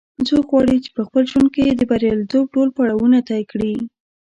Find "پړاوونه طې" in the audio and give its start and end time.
2.77-3.41